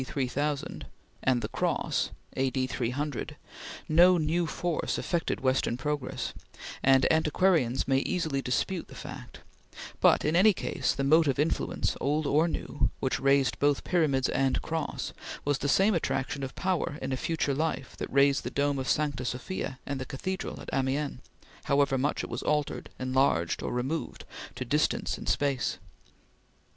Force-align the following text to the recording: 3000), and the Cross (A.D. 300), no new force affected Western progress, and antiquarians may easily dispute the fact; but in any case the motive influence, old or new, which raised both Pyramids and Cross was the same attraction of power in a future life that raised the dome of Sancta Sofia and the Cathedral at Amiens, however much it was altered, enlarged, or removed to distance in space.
3000), 0.03 0.87
and 1.21 1.43
the 1.43 1.47
Cross 1.47 2.09
(A.D. 2.35 2.65
300), 2.65 3.35
no 3.87 4.17
new 4.17 4.47
force 4.47 4.97
affected 4.97 5.41
Western 5.41 5.77
progress, 5.77 6.33
and 6.81 7.05
antiquarians 7.11 7.87
may 7.87 7.99
easily 7.99 8.41
dispute 8.41 8.87
the 8.87 8.95
fact; 8.95 9.41
but 9.99 10.25
in 10.25 10.35
any 10.35 10.53
case 10.53 10.95
the 10.95 11.03
motive 11.03 11.37
influence, 11.37 11.95
old 12.01 12.25
or 12.25 12.47
new, 12.47 12.89
which 12.99 13.19
raised 13.19 13.59
both 13.59 13.83
Pyramids 13.83 14.27
and 14.29 14.63
Cross 14.63 15.13
was 15.45 15.59
the 15.59 15.69
same 15.69 15.93
attraction 15.93 16.41
of 16.41 16.55
power 16.55 16.97
in 16.99 17.11
a 17.11 17.15
future 17.15 17.53
life 17.53 17.95
that 17.97 18.11
raised 18.11 18.43
the 18.43 18.49
dome 18.49 18.79
of 18.79 18.89
Sancta 18.89 19.23
Sofia 19.23 19.77
and 19.85 20.01
the 20.01 20.05
Cathedral 20.07 20.59
at 20.61 20.69
Amiens, 20.73 21.19
however 21.65 21.95
much 21.99 22.23
it 22.23 22.29
was 22.31 22.41
altered, 22.41 22.89
enlarged, 22.97 23.61
or 23.61 23.71
removed 23.71 24.25
to 24.55 24.65
distance 24.65 25.19
in 25.19 25.27
space. 25.27 25.77